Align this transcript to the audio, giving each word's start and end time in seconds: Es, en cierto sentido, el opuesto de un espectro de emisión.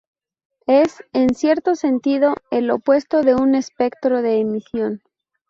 Es, 0.65 1.03
en 1.13 1.35
cierto 1.35 1.75
sentido, 1.75 2.33
el 2.49 2.71
opuesto 2.71 3.21
de 3.21 3.35
un 3.35 3.53
espectro 3.53 4.23
de 4.23 4.39
emisión. 4.39 5.03